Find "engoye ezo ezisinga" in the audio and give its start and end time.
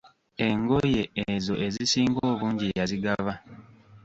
0.47-2.19